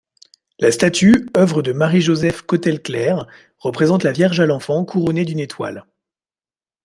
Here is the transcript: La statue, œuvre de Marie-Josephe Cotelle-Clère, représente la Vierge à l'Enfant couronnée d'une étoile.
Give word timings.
La 0.57 0.71
statue, 0.71 1.27
œuvre 1.37 1.61
de 1.61 1.73
Marie-Josephe 1.73 2.41
Cotelle-Clère, 2.41 3.27
représente 3.59 4.01
la 4.01 4.11
Vierge 4.11 4.39
à 4.39 4.47
l'Enfant 4.47 4.83
couronnée 4.83 5.25
d'une 5.25 5.39
étoile. 5.39 5.85